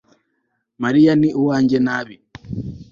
mariya 0.83 1.11
ni 1.19 1.29
uwanjye 1.39 1.77
nabi 1.85 2.15